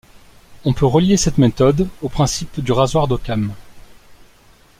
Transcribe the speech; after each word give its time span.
On 0.65 0.73
peut 0.73 0.87
relier 0.87 1.15
cette 1.15 1.37
méthode 1.37 1.87
au 2.01 2.09
principe 2.09 2.59
du 2.59 2.71
rasoir 2.71 3.07
d'Occam. 3.07 3.53